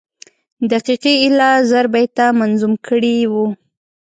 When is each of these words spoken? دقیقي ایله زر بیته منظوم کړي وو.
دقیقي 0.71 1.13
ایله 1.23 1.49
زر 1.69 1.85
بیته 1.93 2.25
منظوم 2.39 2.73
کړي 2.87 3.15
وو. 3.31 3.45